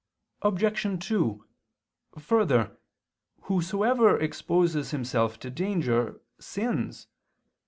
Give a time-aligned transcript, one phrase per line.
[0.41, 0.97] Obj.
[1.07, 1.45] 2:
[2.17, 2.75] Further,
[3.43, 7.05] whosoever exposes himself to danger sins.